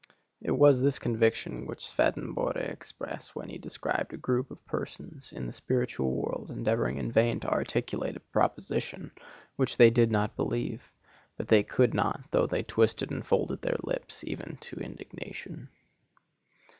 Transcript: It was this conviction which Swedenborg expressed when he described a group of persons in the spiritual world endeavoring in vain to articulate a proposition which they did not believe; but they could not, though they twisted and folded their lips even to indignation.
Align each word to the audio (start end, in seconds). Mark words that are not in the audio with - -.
It 0.41 0.57
was 0.57 0.81
this 0.81 0.97
conviction 0.97 1.67
which 1.67 1.85
Swedenborg 1.87 2.55
expressed 2.55 3.35
when 3.35 3.49
he 3.49 3.59
described 3.59 4.11
a 4.11 4.17
group 4.17 4.49
of 4.49 4.65
persons 4.65 5.31
in 5.31 5.45
the 5.45 5.53
spiritual 5.53 6.11
world 6.15 6.49
endeavoring 6.49 6.97
in 6.97 7.11
vain 7.11 7.39
to 7.41 7.47
articulate 7.51 8.15
a 8.15 8.19
proposition 8.19 9.11
which 9.57 9.77
they 9.77 9.91
did 9.91 10.09
not 10.09 10.35
believe; 10.35 10.91
but 11.37 11.49
they 11.49 11.61
could 11.61 11.93
not, 11.93 12.21
though 12.31 12.47
they 12.47 12.63
twisted 12.63 13.11
and 13.11 13.27
folded 13.27 13.61
their 13.61 13.77
lips 13.83 14.23
even 14.23 14.57
to 14.61 14.77
indignation. 14.77 15.69